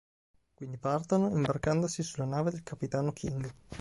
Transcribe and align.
Quindi 0.55 0.79
partono, 0.79 1.29
imbarcandosi 1.29 2.01
sulla 2.01 2.25
nave 2.25 2.49
del 2.49 2.63
capitano 2.63 3.13
King. 3.13 3.53